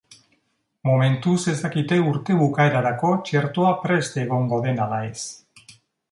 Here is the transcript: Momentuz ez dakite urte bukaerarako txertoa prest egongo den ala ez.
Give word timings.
Momentuz 0.87 1.33
ez 1.51 1.57
dakite 1.65 1.99
urte 2.11 2.37
bukaerarako 2.39 3.11
txertoa 3.27 3.73
prest 3.83 4.17
egongo 4.23 4.59
den 4.65 4.81
ala 4.87 4.99
ez. 5.11 5.21